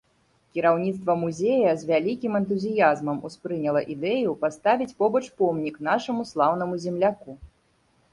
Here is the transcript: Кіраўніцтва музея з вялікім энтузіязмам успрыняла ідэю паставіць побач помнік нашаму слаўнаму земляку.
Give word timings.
Кіраўніцтва 0.57 1.15
музея 1.23 1.73
з 1.81 1.89
вялікім 1.89 2.37
энтузіязмам 2.39 3.17
успрыняла 3.29 3.83
ідэю 3.95 4.33
паставіць 4.45 4.89
побач 5.03 5.21
помнік 5.43 5.75
нашаму 5.89 6.27
слаўнаму 6.31 6.81
земляку. 6.87 7.37